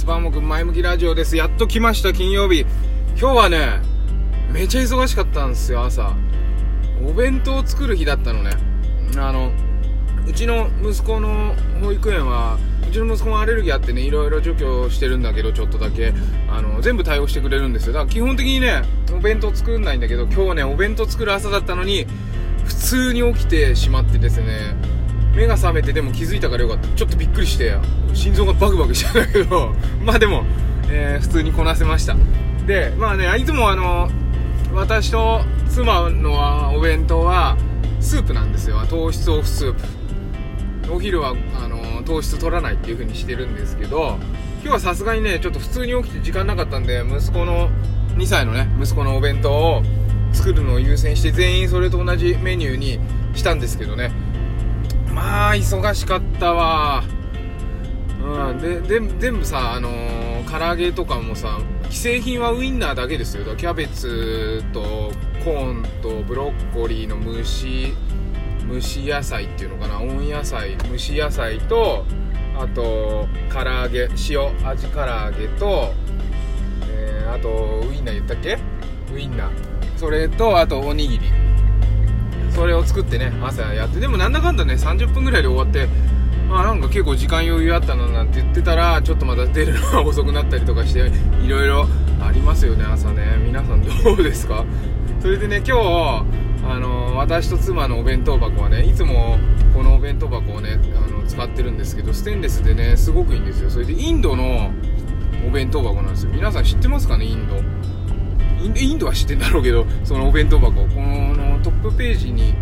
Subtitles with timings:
[0.00, 0.06] す。
[0.06, 1.36] バーモくん前向きラジオです。
[1.36, 2.60] やっと来ました、金曜日。
[3.18, 3.80] 今日はね、
[4.52, 6.14] めちゃ忙しかったんですよ、朝。
[7.04, 8.50] お弁当を作る日だったのね。
[9.16, 9.52] あの、
[10.26, 12.58] うちの息子の保育園は、
[12.88, 16.12] うちの息子もアレルギーあってね、いろいろ除去してるんだけど、ちょっとだけ、
[16.48, 17.92] あの、全部対応してくれるんですよ。
[17.92, 18.82] だから基本的にね、
[19.12, 22.06] お弁当作んないんだけど、今日はね、お弁当作る朝だったのに、
[22.64, 24.76] 普通に起きてしまってですね、
[25.34, 26.88] 目が覚めてでも気づいたからよかった。
[26.88, 27.74] ちょっとびっくりして、
[28.14, 30.44] 心臓がバクバクしちゃうんだけど、 まあでも、
[30.90, 32.16] えー普通にこなせました。
[32.66, 34.10] で、まあね、いつもあの、
[34.74, 37.56] 私と妻のお弁当は、
[38.00, 38.78] スープなんですよ。
[38.88, 39.80] 糖質オフスープ。
[40.92, 44.18] お昼は、あの、糖質取らないっていう風にしてるんですけど、
[44.62, 47.70] 今日はさすがにね、ちょっと普通に起きて時間なかったんで、息子の、
[48.16, 49.82] 2歳のね、息子のお弁当を
[50.32, 52.98] 作るのを優先して、全員それと同じメニューに
[53.34, 54.10] したんですけどね。
[55.20, 57.04] まあ、忙しかったわ。
[58.22, 63.44] うん、で、で、全部さ、あのー唐揚げとかもさ、既製品はウインナーだけですよ。
[63.54, 65.12] キャベツと
[65.44, 67.92] コーンとブロッコリーの蒸し、
[68.68, 72.04] 蒸し野菜っていうのかな温野菜蒸し野菜と
[72.58, 75.92] あと唐揚げ塩味唐揚げと、
[76.88, 78.58] えーあとウインナー言ったっけ？
[79.14, 79.50] ウインナー
[79.96, 81.26] それとあとおにぎり
[82.60, 85.88] それを作ってね朝やってでもなんだかんだね30分ぐらいで終わって
[86.52, 91.10] あなんか結構時間余裕あったななんて言ってたらちょっとまた出るのが 遅くなったりとかして
[91.42, 91.88] いろいろ
[92.20, 93.38] ありますよね朝ね。
[93.42, 94.66] 皆さんどうですか？
[95.20, 96.24] それでね今日
[96.70, 99.38] あの私と妻のお弁当箱はねいつも
[99.72, 103.70] このお弁当箱をねあの使ってるんですけどステンレスでねすごくいいんですよ。
[103.70, 104.70] それでインドの
[105.48, 106.30] お弁当箱なんですよ。
[106.34, 107.54] 皆さん知ってますかねインド？
[108.62, 110.72] インドは知ってんだろうけどそのお弁当箱。
[110.72, 112.54] このトップページに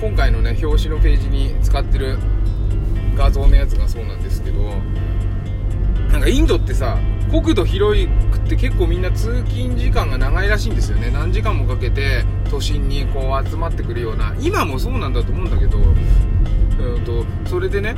[0.00, 2.18] 今回のね表紙のページに使ってる
[3.16, 4.60] 画像のやつがそうなんですけど
[6.10, 6.98] なんかインドってさ
[7.30, 11.10] 国土広くって結構みんな通勤時間が長いらしいんですよね。
[11.10, 17.96] 何時間もかけて都心にこう集まってくるような今もそうなんだと思うんだけどうんとそれでね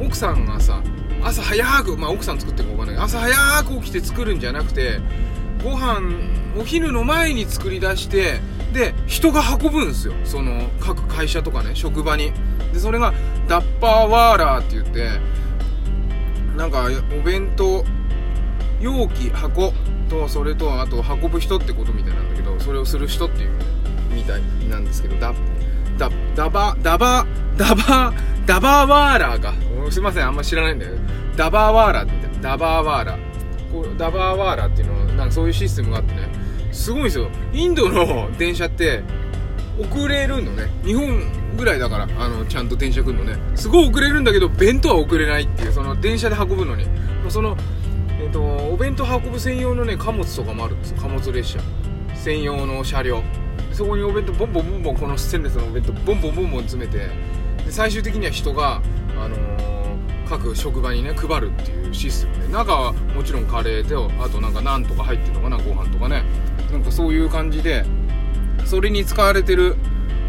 [0.00, 0.82] 奥さんがさ
[1.22, 2.94] 朝早くまあ奥さん作ってるか分かんない。
[2.94, 5.00] けど朝早く起きて作るんじゃなくて
[5.62, 6.00] ご飯
[6.58, 8.40] お昼の前に作り出して
[8.72, 10.14] で人が運ぶんですよ。
[10.24, 12.32] その各会社とかね職場に。
[12.72, 13.12] でそれが
[13.48, 15.20] ダッパーワーラーって言って
[16.56, 16.88] なんか
[17.18, 17.84] お弁当
[18.80, 19.72] 容器箱
[20.08, 23.50] とそれとあと運ぶ人ってことみたいなんだけどそれをする人っていう
[24.14, 25.36] みたいなんですけどダッ
[25.98, 28.14] ダダバダバダバ
[28.46, 29.54] ダバーワーラーか。
[29.90, 30.92] すいませんあんま知らないんだよ。
[31.36, 33.30] ダバーワーラーって言ってダバーワーラー。
[33.98, 36.28] ダバーワーラーっていうのはなんかそういうシステムがあってね。
[36.72, 37.28] すごいんですよ。
[37.52, 39.02] インドの電車って
[39.78, 40.70] 遅れるのね。
[40.82, 43.36] 日本ぐらいだからあのちゃんと電車来るのね。
[43.54, 46.86] すごい遅れるんだけど弁当は遅れないっていうその電車で運ぶのに。
[47.28, 47.56] その
[48.18, 50.96] えっとお弁当運ぶ専用のね貨物とかもあるんですよ。
[51.02, 51.60] 貨物列車。
[52.14, 53.22] 専用の車両。
[53.72, 56.98] そこにお弁当ボンボンボンボンこのステンレスのお弁当ボンボンボンボン詰めて。
[57.64, 58.80] で最終的には人が
[59.22, 59.59] あのー
[60.42, 66.24] 各職場にね配るっていうシステムで中はもちろんカレーとあとなんかナンとか入ってるのかなご飯とかね。
[66.72, 67.84] なんかそういう感じで
[68.64, 69.76] それに使われてる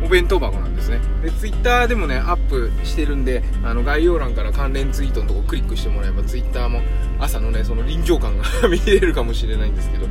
[0.03, 0.99] お弁当箱なんですね。
[1.23, 6.81] でツイッターでもねアップしてるんであの概要欄から関連ツイートのとこクリックしてもらえばツイッターも
[7.19, 10.07] 朝のねその臨場感が 見れるかもしれないんですけど。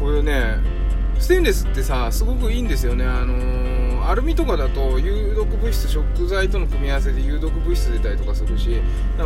[0.00, 0.77] これね
[1.18, 3.04] ステンレスってさすごくいいんですよね。
[3.04, 8.80] あのーアルミとかだと有毒物質食材との組み合わせで有毒物質出たりとかするし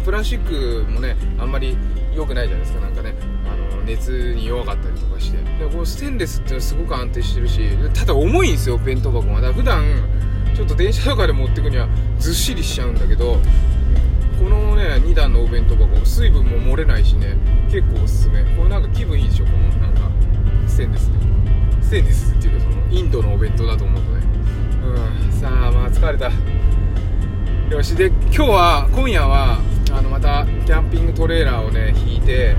[0.05, 1.77] プラスチックもねあんまり
[2.13, 2.81] 良くないじゃないですか。
[2.81, 3.15] なんかね
[3.47, 5.37] あの熱に弱かったりとかして。
[5.37, 7.61] でこうステンレスってのはすごく安定してるし
[7.95, 9.35] ただ重いんですよ弁当箱が。
[9.35, 9.85] だから普段
[10.57, 11.87] ちょっと電車とかで持ってくには
[12.19, 13.39] ずっしりしちゃうんだけど
[14.41, 17.37] このね2段のお弁当箱水分も漏れないしね
[17.71, 18.43] 結構おすすめ。
[18.57, 20.11] これなんか気分いいでしょこのなんか
[20.67, 21.32] ステンレスで
[21.93, 24.23] ステンレスっていうかそのインドのお弁当だと思うとね
[24.83, 25.33] うん。
[25.33, 26.33] さあまあ疲れた。
[27.71, 27.95] よし。
[27.95, 29.59] で今日は今夜は
[29.93, 32.57] あのまたキャンピングトレーラーをね引いて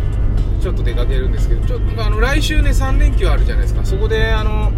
[0.61, 3.83] ちょっと出かけるんですけどちょっとあの来週ね3連休あるじゃないですか。
[3.83, 4.71] そこであの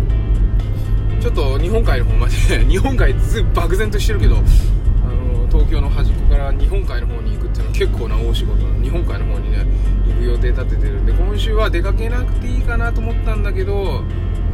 [1.20, 8.66] ちょっと日本海の方まで 日本海ず漠然としてるけどあの東京の端っこから日本海の方に行くっていうのは結構な大仕事。
[8.82, 9.66] 日本海の方にね
[10.08, 14.06] 行く予定立ててるんで今週は出かけなくていいかなと思ったんだけど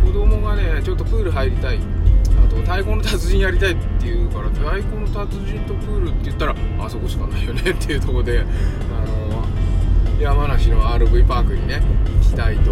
[0.06, 1.80] 子供がねちょっとプール入りたい。
[2.44, 8.44] あと太鼓の達人やりたいって言うから太鼓の達人とプールって言ったらあそこしかないよねっていうとこであ
[9.06, 9.46] の
[10.20, 11.82] 山梨の RV パークにね
[12.22, 12.72] 行きたいと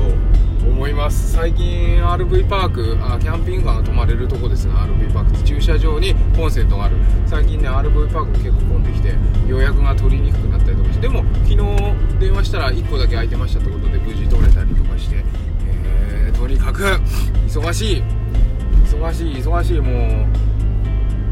[0.66, 1.34] 思います。
[1.34, 6.96] 最近 RV パークあキャンピングカーが泊まれるとこですね RV パークって駐車場にコンセントがある。
[7.28, 9.14] 最近ね RV パーク結構混んできて
[9.48, 11.58] 予約が取りにくくなったりとかしてでも昨日
[12.20, 14.74] 電話したら1個だけ空いてましたってことで無事取れたり
[17.70, 18.04] 忙しい。
[18.84, 19.80] 忙しい忙しい。
[19.80, 20.28] もう、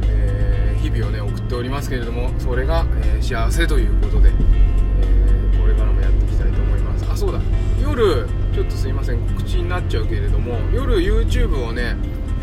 [0.07, 7.06] えー、日々をね送っておりますけれどもそれが、えー、幸せということで、えこれからもやっていきたいと思います。
[7.10, 7.42] あそうだ。
[7.81, 9.19] 夜ちょっとすいません。
[9.30, 11.95] 告知になっちゃうけれども夜 YouTube をね、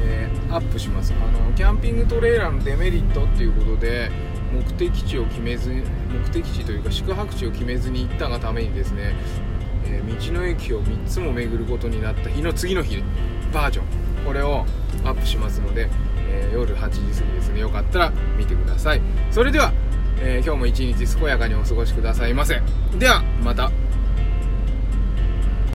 [0.04, 1.14] え、アップします。
[1.14, 4.10] あのキャンピングトレーラーのデメリットっていうことで
[4.52, 9.14] 目的地を決めず目的地というか宿泊地を決めずに行ったがためにですね、
[9.86, 13.00] え、道の駅を3つも巡ることになった日の次の日。
[13.54, 14.66] バージョンこれを
[15.04, 15.88] アップしますので、
[16.28, 17.60] えー、夜8時過ぎですね。
[17.60, 19.00] よかったら見てください。
[19.30, 19.72] それでは、
[20.20, 22.60] え今日も一日健やかにお過ごしくださいませ。
[22.98, 23.70] ではまた。